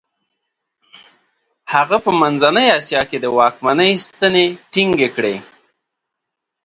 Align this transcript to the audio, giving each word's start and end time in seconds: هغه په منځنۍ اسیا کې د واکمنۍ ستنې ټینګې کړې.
هغه 1.73 1.97
په 2.05 2.11
منځنۍ 2.21 2.67
اسیا 2.79 3.01
کې 3.09 3.17
د 3.21 3.25
واکمنۍ 3.37 3.91
ستنې 4.05 4.45
ټینګې 4.71 5.09
کړې. 5.15 5.35